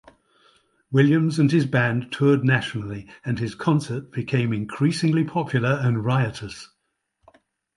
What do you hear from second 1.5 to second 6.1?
his band toured nationally, and his concerts became increasingly popular and